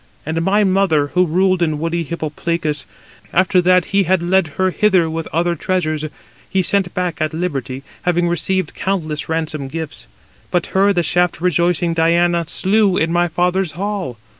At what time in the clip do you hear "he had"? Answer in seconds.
3.93-4.23